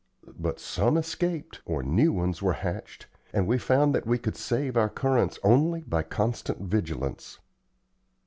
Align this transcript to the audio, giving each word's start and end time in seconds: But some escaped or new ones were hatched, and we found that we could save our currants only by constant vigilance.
But 0.35 0.59
some 0.59 0.97
escaped 0.97 1.61
or 1.63 1.83
new 1.83 2.11
ones 2.11 2.41
were 2.41 2.53
hatched, 2.53 3.05
and 3.33 3.45
we 3.45 3.59
found 3.59 3.93
that 3.93 4.07
we 4.07 4.17
could 4.17 4.35
save 4.35 4.75
our 4.75 4.89
currants 4.89 5.37
only 5.43 5.81
by 5.81 6.01
constant 6.01 6.57
vigilance. 6.57 7.37